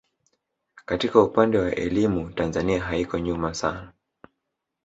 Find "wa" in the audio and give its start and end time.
1.59-1.75